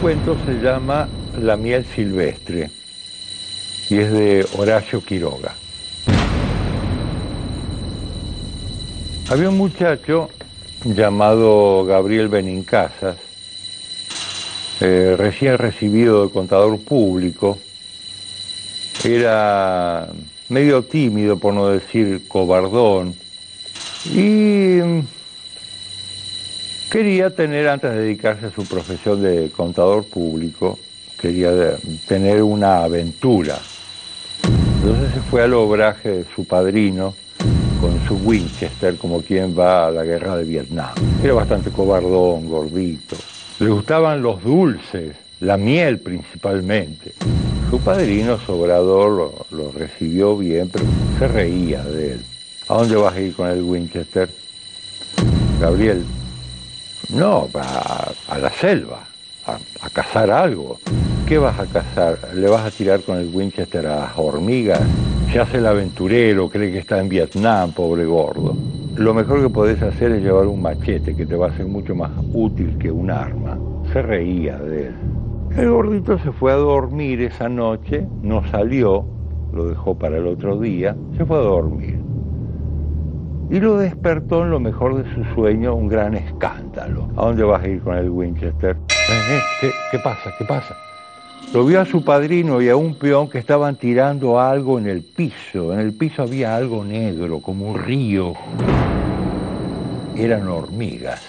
cuento 0.00 0.34
se 0.46 0.54
llama 0.54 1.08
La 1.38 1.58
miel 1.58 1.84
silvestre 1.84 2.70
y 3.90 3.98
es 3.98 4.10
de 4.10 4.46
Horacio 4.56 5.02
Quiroga. 5.04 5.54
Había 9.28 9.50
un 9.50 9.58
muchacho 9.58 10.30
llamado 10.84 11.84
Gabriel 11.84 12.28
Benincasas, 12.28 13.16
eh, 14.80 15.16
recién 15.18 15.58
recibido 15.58 16.24
de 16.26 16.32
contador 16.32 16.80
público, 16.80 17.58
era 19.04 20.08
medio 20.48 20.82
tímido, 20.82 21.38
por 21.38 21.52
no 21.52 21.68
decir 21.68 22.26
cobardón, 22.26 23.14
y 24.06 24.78
quería 26.90 27.30
tener, 27.30 27.68
antes 27.68 27.92
de 27.92 28.02
dedicarse 28.02 28.46
a 28.46 28.50
su 28.50 28.64
profesión 28.66 29.22
de 29.22 29.50
contador 29.50 30.04
público, 30.04 30.78
quería 31.18 31.76
tener 32.06 32.42
una 32.42 32.82
aventura. 32.82 33.56
Entonces 34.82 35.14
se 35.14 35.20
fue 35.20 35.42
al 35.42 35.54
obraje 35.54 36.08
de 36.08 36.24
su 36.34 36.44
padrino 36.44 37.14
con 37.80 37.98
su 38.06 38.16
Winchester, 38.16 38.96
como 38.96 39.22
quien 39.22 39.56
va 39.58 39.86
a 39.86 39.90
la 39.90 40.04
guerra 40.04 40.36
de 40.36 40.44
Vietnam. 40.44 40.90
Era 41.22 41.34
bastante 41.34 41.70
cobardón, 41.70 42.48
gordito. 42.48 43.16
Le 43.60 43.68
gustaban 43.68 44.20
los 44.20 44.42
dulces, 44.42 45.14
la 45.40 45.56
miel 45.56 46.00
principalmente. 46.00 47.12
Su 47.70 47.78
padrino, 47.78 48.38
Sobrador, 48.40 49.46
lo, 49.50 49.72
recibió 49.72 50.36
bien, 50.36 50.68
pero 50.70 50.84
se 51.18 51.28
reía 51.28 51.84
de 51.84 52.14
él. 52.14 52.20
¿A 52.68 52.74
dónde 52.74 52.96
vas 52.96 53.14
a 53.14 53.20
ir 53.20 53.34
con 53.34 53.48
el 53.48 53.62
Winchester? 53.62 54.28
Gabriel, 55.60 56.04
no, 57.12 57.48
a, 57.54 58.38
la 58.38 58.50
selva, 58.50 59.00
a, 59.46 59.58
a, 59.84 59.90
cazar 59.90 60.30
algo. 60.30 60.78
¿Qué 61.26 61.38
vas 61.38 61.58
a 61.58 61.66
cazar? 61.66 62.18
¿Le 62.34 62.48
vas 62.48 62.66
a 62.66 62.70
tirar 62.70 63.00
con 63.02 63.18
el 63.18 63.34
Winchester 63.34 63.86
a 63.86 63.96
las 63.96 64.18
hormigas? 64.18 64.80
Se 65.32 65.38
hace 65.38 65.58
el 65.58 65.66
aventurero, 65.66 66.48
cree 66.48 66.72
que 66.72 66.78
está 66.78 66.98
en 66.98 67.08
Vietnam, 67.08 67.72
pobre 67.72 68.04
gordo. 68.04 68.56
Lo 68.96 69.14
mejor 69.14 69.42
que 69.42 69.48
podés 69.48 69.80
hacer 69.80 70.12
es 70.12 70.22
llevar 70.22 70.46
un 70.46 70.60
machete 70.60 71.14
que 71.14 71.24
te 71.24 71.36
va 71.36 71.48
a 71.48 71.56
ser 71.56 71.66
mucho 71.66 71.94
más 71.94 72.10
útil 72.32 72.76
que 72.78 72.90
un 72.90 73.10
arma. 73.10 73.56
Se 73.92 74.02
reía 74.02 74.58
de 74.58 74.88
él. 74.88 74.94
El 75.56 75.70
gordito 75.70 76.18
se 76.18 76.32
fue 76.32 76.52
a 76.52 76.56
dormir 76.56 77.20
esa 77.22 77.48
noche, 77.48 78.06
no 78.22 78.46
salió, 78.48 79.04
lo 79.52 79.68
dejó 79.68 79.96
para 79.96 80.16
el 80.18 80.26
otro 80.26 80.58
día, 80.58 80.96
se 81.16 81.24
fue 81.24 81.38
a 81.38 81.42
dormir. 81.42 81.99
Y 83.50 83.58
lo 83.58 83.78
despertó 83.78 84.44
en 84.44 84.50
lo 84.50 84.60
mejor 84.60 85.02
de 85.02 85.12
su 85.12 85.24
sueño 85.34 85.74
un 85.74 85.88
gran 85.88 86.14
escándalo. 86.14 87.08
¿A 87.16 87.26
dónde 87.26 87.42
vas 87.42 87.64
a 87.64 87.68
ir 87.68 87.80
con 87.80 87.96
el 87.96 88.08
Winchester? 88.08 88.76
¿Eh, 88.76 89.12
eh? 89.32 89.40
¿Qué, 89.60 89.70
¿Qué 89.90 89.98
pasa? 89.98 90.32
¿Qué 90.38 90.44
pasa? 90.44 90.76
Lo 91.52 91.64
vio 91.64 91.80
a 91.80 91.84
su 91.84 92.04
padrino 92.04 92.62
y 92.62 92.68
a 92.68 92.76
un 92.76 92.94
peón 92.94 93.28
que 93.28 93.38
estaban 93.38 93.74
tirando 93.74 94.38
algo 94.38 94.78
en 94.78 94.86
el 94.86 95.02
piso. 95.02 95.74
En 95.74 95.80
el 95.80 95.92
piso 95.94 96.22
había 96.22 96.54
algo 96.54 96.84
negro, 96.84 97.40
como 97.40 97.72
un 97.72 97.82
río. 97.82 98.34
Eran 100.16 100.46
hormigas. 100.46 101.20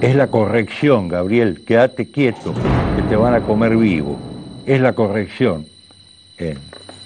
Es 0.00 0.14
la 0.14 0.28
corrección, 0.28 1.08
Gabriel. 1.08 1.64
Quédate 1.66 2.08
quieto, 2.12 2.54
que 2.94 3.02
te 3.08 3.16
van 3.16 3.34
a 3.34 3.40
comer 3.40 3.76
vivo. 3.76 4.16
Es 4.66 4.80
la 4.80 4.92
corrección. 4.92 5.66
En 6.38 6.58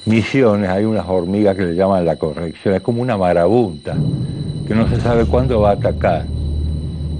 Misiones 0.07 0.69
hay 0.69 0.85
unas 0.85 1.09
hormigas 1.09 1.57
que 1.57 1.65
le 1.65 1.75
llaman 1.75 2.05
la 2.05 2.17
corrección. 2.17 2.75
Es 2.75 2.83
como 2.83 3.01
una 3.01 3.17
marabunta, 3.17 3.95
que 4.67 4.75
no 4.75 4.87
se 4.89 5.01
sabe 5.01 5.25
cuándo 5.25 5.61
va 5.61 5.71
a 5.71 5.73
atacar. 5.75 6.27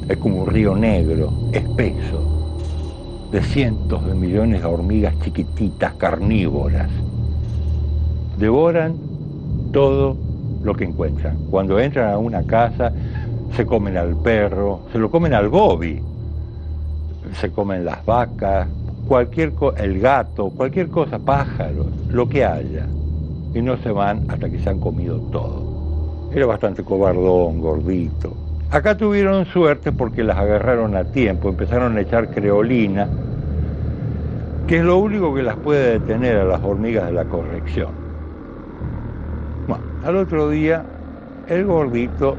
Es 0.09 0.19
como 0.19 0.43
un 0.43 0.47
río 0.47 0.77
negro, 0.77 1.33
espeso 1.53 2.35
de 3.33 3.43
cientos 3.43 4.07
de 4.07 4.15
millones 4.15 4.61
de 4.61 4.69
hormigas 4.69 5.19
chiquititas, 5.21 5.95
carnívoras. 5.95 6.91
Devoran 8.39 8.95
todo 9.73 10.17
lo 10.63 10.75
que 10.75 10.85
encuentran. 10.85 11.39
Cuando 11.51 11.81
entran 11.81 12.13
a 12.13 12.19
una 12.19 12.43
casa, 12.43 12.93
se 13.57 13.65
comen 13.65 13.97
al 13.97 14.15
perro, 14.17 14.81
se 14.93 14.99
lo 14.99 15.11
comen 15.11 15.33
al 15.33 15.49
gobi, 15.49 16.01
se 17.41 17.51
comen 17.51 17.85
las 17.85 18.05
vacas, 18.05 18.69
cualquier 19.07 19.53
el 19.77 20.01
gato, 20.01 20.51
cualquier 20.51 20.89
cosa, 20.89 21.19
pájaros, 21.19 21.87
lo 22.09 22.29
que 22.29 22.45
haya. 22.45 22.87
Y 23.55 23.63
no 23.63 23.77
se 23.79 23.91
van 23.91 24.25
hasta 24.29 24.51
que 24.51 24.59
se 24.59 24.71
han 24.71 24.81
comido 24.81 25.19
todo. 25.31 26.31
Era 26.33 26.47
bastante 26.47 26.83
cobardón, 26.83 27.61
gordito. 27.61 28.37
Acá 28.71 28.97
tuvieron 28.97 29.45
suerte 29.47 29.93
porque 29.93 30.25
las 30.25 30.37
agarraron 30.37 30.97
a 30.97 31.05
tiempo, 31.05 31.49
empezaron 31.49 31.97
a 31.97 32.01
echar 32.01 32.29
creolina, 32.31 33.09
que 34.67 34.79
es 34.79 34.85
lo 34.85 34.99
único 34.99 35.33
que 35.35 35.43
las 35.43 35.57
puede 35.57 36.01
detener 36.01 36.39
a 36.39 36.45
las 36.45 36.63
hormigas 36.63 37.07
de 37.07 37.13
la 37.13 37.25
corrección. 37.27 37.91
Bueno, 39.69 39.85
al 40.05 40.17
otro 40.17 40.49
día, 40.49 40.85
el 41.47 41.65
gordito 41.67 42.37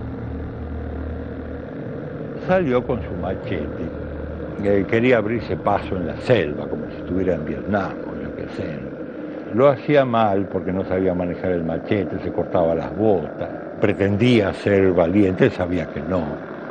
salió 2.47 2.85
con 2.85 3.01
su 3.01 3.11
machete. 3.21 4.04
Quería 4.61 5.17
abrirse 5.17 5.57
paso 5.57 5.97
en 5.97 6.07
la 6.07 6.17
selva, 6.17 6.67
como 6.67 6.85
si 6.89 6.97
estuviera 6.97 7.35
en 7.35 7.45
Vietnam 7.45 7.93
o 8.07 8.21
yo 8.21 8.35
qué 8.35 8.47
sé. 8.55 8.79
Lo 9.53 9.69
hacía 9.69 10.05
mal 10.05 10.47
porque 10.51 10.71
no 10.71 10.83
sabía 10.85 11.13
manejar 11.13 11.51
el 11.51 11.63
machete, 11.63 12.19
se 12.23 12.31
cortaba 12.31 12.73
las 12.75 12.95
botas 12.97 13.66
pretendía 13.79 14.53
ser 14.53 14.93
valiente, 14.93 15.49
sabía 15.49 15.85
que 15.88 16.01
no. 16.01 16.23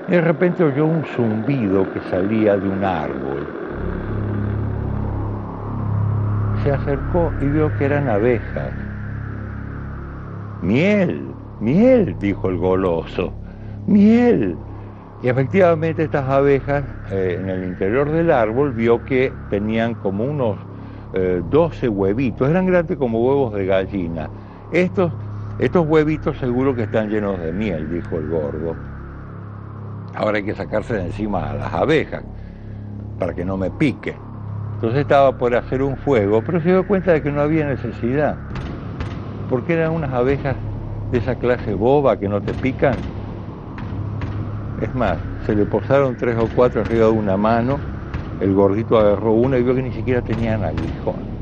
de 0.08 0.20
repente 0.20 0.62
oyó 0.62 0.84
un 0.84 1.04
zumbido 1.04 1.90
que 1.92 2.00
salía 2.10 2.56
de 2.56 2.68
un 2.68 2.84
árbol. 2.84 3.46
Se 6.62 6.72
acercó 6.72 7.32
y 7.40 7.46
vio 7.46 7.70
que 7.78 7.84
eran 7.84 8.08
abejas. 8.08 8.72
Miel, 10.62 11.22
miel, 11.60 12.16
dijo 12.18 12.48
el 12.48 12.56
goloso, 12.56 13.32
miel. 13.86 14.56
Y 15.24 15.28
efectivamente 15.30 16.04
estas 16.04 16.28
abejas 16.28 16.84
eh, 17.10 17.38
en 17.40 17.48
el 17.48 17.64
interior 17.64 18.10
del 18.10 18.30
árbol 18.30 18.72
vio 18.72 19.02
que 19.06 19.32
tenían 19.48 19.94
como 19.94 20.24
unos 20.24 20.58
12 21.50 21.86
eh, 21.86 21.88
huevitos, 21.88 22.50
eran 22.50 22.66
grandes 22.66 22.98
como 22.98 23.26
huevos 23.26 23.54
de 23.54 23.64
gallina. 23.64 24.28
Estos 24.70 25.10
estos 25.58 25.86
huevitos 25.86 26.36
seguro 26.38 26.74
que 26.74 26.82
están 26.82 27.08
llenos 27.08 27.40
de 27.40 27.52
miel, 27.52 27.88
dijo 27.88 28.16
el 28.16 28.28
gordo. 28.28 28.74
Ahora 30.14 30.38
hay 30.38 30.44
que 30.44 30.54
sacarse 30.54 30.94
de 30.94 31.06
encima 31.06 31.50
a 31.50 31.54
las 31.54 31.72
abejas 31.72 32.22
para 33.18 33.32
que 33.32 33.46
no 33.46 33.56
me 33.56 33.70
piquen. 33.70 34.16
Entonces 34.74 35.00
estaba 35.00 35.38
por 35.38 35.54
hacer 35.54 35.82
un 35.82 35.96
fuego, 35.96 36.42
pero 36.44 36.60
se 36.60 36.68
dio 36.68 36.86
cuenta 36.86 37.12
de 37.12 37.22
que 37.22 37.32
no 37.32 37.40
había 37.40 37.66
necesidad, 37.66 38.36
porque 39.48 39.72
eran 39.72 39.92
unas 39.92 40.12
abejas 40.12 40.56
de 41.12 41.18
esa 41.18 41.36
clase 41.36 41.72
boba 41.72 42.18
que 42.18 42.28
no 42.28 42.42
te 42.42 42.52
pican. 42.52 43.13
Es 44.80 44.94
más, 44.94 45.16
se 45.46 45.54
le 45.54 45.64
posaron 45.64 46.16
tres 46.16 46.36
o 46.38 46.48
cuatro 46.54 46.80
arriba 46.80 47.06
de 47.06 47.12
una 47.12 47.36
mano, 47.36 47.78
el 48.40 48.52
gordito 48.54 48.98
agarró 48.98 49.32
una 49.32 49.58
y 49.58 49.62
vio 49.62 49.74
que 49.74 49.82
ni 49.82 49.92
siquiera 49.92 50.20
tenían 50.20 50.64
aguijón 50.64 51.34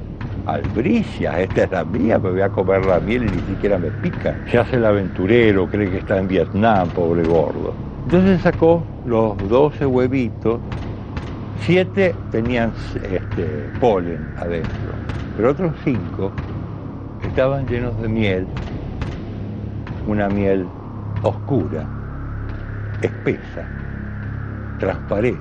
albricias, 0.47 1.39
esta 1.39 1.65
es 1.65 1.71
la 1.71 1.85
mía, 1.85 2.19
me 2.19 2.31
voy 2.31 2.41
a 2.41 2.49
comer 2.49 2.85
la 2.85 3.01
miel 3.01 3.25
y 3.25 3.31
ni 3.31 3.55
siquiera 3.55 3.79
me 3.79 3.91
pica. 3.91 4.37
Se 4.51 4.59
hace 4.59 4.77
el 4.77 4.85
aventurero, 4.85 5.69
cree 5.69 5.91
que 5.91 5.99
está 5.99 6.19
en 6.19 6.29
Vietnam, 6.29 6.89
pobre 6.89 7.23
gordo. 7.23 7.75
Entonces 8.05 8.41
sacó 8.41 8.83
los 9.07 9.37
12 9.49 9.87
huevitos, 9.87 10.61
siete 11.61 12.15
tenían 12.31 12.73
este, 12.95 13.71
polen 13.81 14.27
adentro, 14.37 14.93
pero 15.37 15.51
otros 15.53 15.73
cinco 15.85 16.33
estaban 17.23 17.67
llenos 17.67 18.01
de 18.03 18.09
miel, 18.09 18.47
una 20.07 20.29
miel 20.29 20.67
oscura, 21.23 21.87
espesa, 23.03 23.67
transparente. 24.79 25.41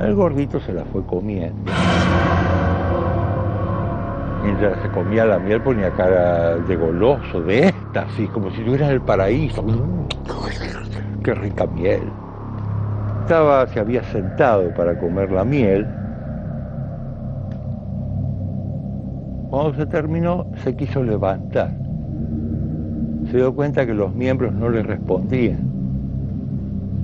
El 0.00 0.14
gordito 0.14 0.60
se 0.60 0.72
la 0.72 0.84
fue 0.86 1.04
comiendo 1.04 1.72
mientras 4.48 4.82
se 4.82 4.88
comía 4.88 5.24
la 5.26 5.38
miel 5.38 5.60
ponía 5.60 5.90
cara 5.90 6.56
de 6.56 6.76
goloso, 6.76 7.42
de 7.42 7.68
éxtasis, 7.68 8.30
como 8.30 8.50
si 8.50 8.58
estuviera 8.58 8.86
en 8.86 8.92
el 8.92 9.00
paraíso. 9.00 9.64
¡Qué 11.22 11.34
rica 11.34 11.66
miel! 11.66 12.02
Estaba, 13.22 13.66
se 13.66 13.80
había 13.80 14.02
sentado 14.04 14.72
para 14.74 14.98
comer 14.98 15.30
la 15.30 15.44
miel. 15.44 15.86
Cuando 19.50 19.74
se 19.74 19.86
terminó, 19.86 20.46
se 20.64 20.74
quiso 20.74 21.02
levantar 21.02 21.87
se 23.30 23.36
dio 23.36 23.54
cuenta 23.54 23.84
que 23.84 23.94
los 23.94 24.14
miembros 24.14 24.54
no 24.54 24.70
le 24.70 24.82
respondían. 24.82 25.58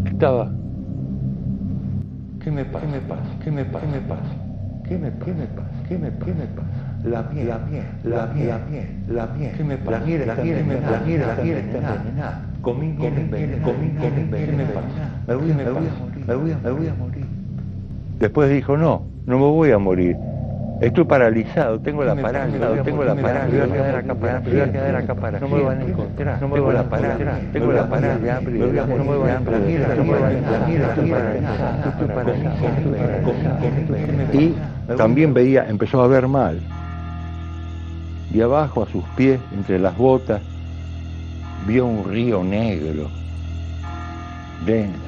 Estaba. 0.06 0.50
¿Qué 2.42 2.50
me 2.50 2.64
pasa? 2.64 2.86
¿Qué 2.86 2.92
me 2.92 3.00
pasa? 3.00 3.24
¿Qué 3.42 3.50
me 3.50 3.64
pasa? 3.64 3.86
¿Qué 4.84 4.94
me 4.94 5.10
pasa? 5.10 5.24
¿Qué 5.24 5.34
me 5.34 5.46
pasa? 5.46 5.68
¿Qué 5.88 5.98
me 5.98 6.10
pasa? 6.10 6.24
¿Qué 6.24 6.34
me 6.34 6.46
pasa? 6.46 6.68
La 7.04 7.28
piel, 7.28 7.48
la 7.48 7.66
piel, 7.66 7.84
la 8.04 8.32
piel, 8.32 8.48
la 8.48 8.64
piel, 8.64 8.86
la 9.08 9.34
piel. 9.34 9.52
¿Qué 9.56 9.64
me 9.64 9.76
pasa? 9.76 9.98
La 9.98 10.04
piel, 10.06 10.26
la 10.26 10.36
piel, 10.36 10.56
la 10.56 11.04
piel, 11.04 11.20
la 11.20 11.36
piel 11.36 11.56
está 11.58 11.78
envenenada. 11.78 12.42
Comí, 12.62 12.94
comí, 12.94 13.28
comí, 13.28 13.60
comí, 13.60 14.56
me 14.56 14.64
pasa? 14.64 14.88
Me 15.26 15.34
voy, 15.34 15.50
a 15.50 15.54
morir, 15.54 15.90
me 16.26 16.70
voy 16.70 16.86
a 16.88 16.94
morir. 16.94 17.26
Después 18.18 18.50
dijo, 18.50 18.78
no, 18.78 19.02
no 19.26 19.38
me 19.38 19.44
voy 19.44 19.70
a 19.72 19.78
morir 19.78 20.16
Estoy 20.84 21.04
paralizado, 21.04 21.80
tengo 21.80 22.04
la 22.04 22.14
parálisis, 22.14 22.60
tengo 22.84 23.04
la 23.04 23.14
parálisis, 23.14 23.58
voy 23.58 23.70
a 23.70 23.72
quedar 23.72 23.96
acá 23.96 24.14
para, 24.14 24.40
voy 24.40 24.60
a 24.60 24.70
quedar 24.70 24.96
acá 24.96 25.14
para, 25.14 25.40
no 25.40 25.48
me 25.48 25.62
van 25.62 25.80
a 25.80 25.84
encontrar, 25.84 26.42
no 26.42 26.48
me 26.48 26.60
van 26.60 26.76
a 26.76 26.82
parar, 26.90 27.40
tengo 27.54 27.72
la 27.72 27.88
parálisis, 27.88 28.22
no 28.86 29.04
me 29.04 29.14
van 29.14 29.30
a 29.30 29.38
encontrar, 29.38 29.96
no 29.96 30.04
me 30.04 30.18
van 30.18 30.24
a 30.24 30.38
encontrar, 33.16 34.34
y 34.34 34.54
también 34.94 35.32
veía, 35.32 35.66
empezó 35.66 36.02
a 36.02 36.06
ver 36.06 36.28
mal. 36.28 36.60
Y 38.30 38.42
abajo 38.42 38.82
a 38.82 38.86
sus 38.86 39.04
pies, 39.16 39.40
entre 39.54 39.78
las 39.78 39.96
botas, 39.96 40.42
vio 41.66 41.86
un 41.86 42.04
río 42.10 42.44
negro, 42.44 43.08
denso, 44.66 44.98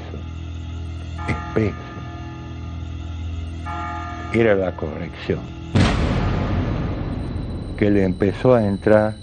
espeso. 1.29 1.77
Era 4.33 4.55
la 4.55 4.73
corrección, 4.73 5.56
que 7.77 7.91
le 7.91 8.05
empezó 8.05 8.55
a 8.55 8.67
entrar 8.67 9.15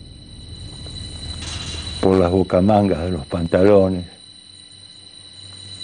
por 2.01 2.17
las 2.17 2.31
bocamangas 2.31 3.03
de 3.03 3.11
los 3.11 3.25
pantalones. 3.25 4.05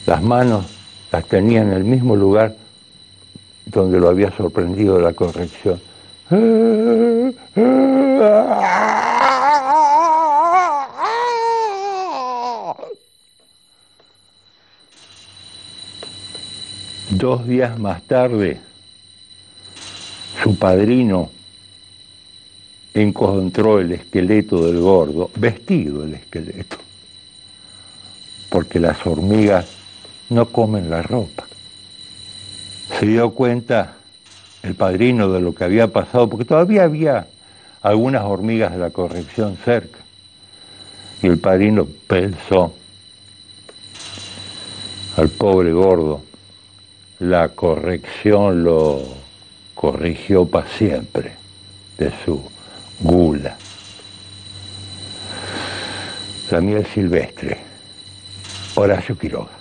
Las 0.06 0.21
manos 0.21 0.66
las 1.12 1.25
tenía 1.25 1.62
en 1.62 1.71
el 1.71 1.83
mismo 1.83 2.16
lugar 2.16 2.56
donde 3.66 4.00
lo 4.00 4.10
había 4.10 4.31
sorprendido 4.31 5.00
la 5.00 5.13
corrección. 5.13 5.81
Dos 17.10 17.48
días 17.48 17.77
más 17.80 18.01
tarde, 18.04 18.60
su 20.44 20.56
padrino 20.57 21.30
encontró 23.01 23.80
el 23.80 23.92
esqueleto 23.92 24.66
del 24.66 24.80
gordo, 24.80 25.30
vestido 25.36 26.04
el 26.04 26.16
esqueleto, 26.16 26.78
porque 28.50 28.80
las 28.80 29.06
hormigas 29.06 29.68
no 30.30 30.48
comen 30.48 30.90
la 30.90 31.01
ropa. 31.01 31.46
Se 33.00 33.06
dio 33.06 33.31
cuenta 33.31 33.96
el 34.63 34.75
padrino 34.75 35.31
de 35.31 35.42
lo 35.42 35.54
que 35.54 35.63
había 35.63 35.88
pasado, 35.88 36.30
porque 36.30 36.46
todavía 36.46 36.84
había 36.84 37.28
algunas 37.81 38.24
hormigas 38.24 38.72
de 38.72 38.78
la 38.80 38.90
corrección 38.90 39.57
cerca. 39.63 40.00
Y 41.22 41.28
el 41.28 41.38
padrino 41.38 41.88
pensó 42.07 42.74
al 45.18 45.30
pobre 45.30 45.72
gordo, 45.72 46.24
la 47.19 47.50
corrección 47.50 48.63
lo 48.63 49.04
corrigió 49.75 50.45
para 50.45 50.69
siempre 50.69 51.34
de 51.98 52.12
su 52.24 52.42
gula. 53.00 53.56
La 56.50 56.62
miel 56.62 56.86
silvestre, 56.88 57.57
Horacio 58.75 59.16
Quiroga. 59.16 59.60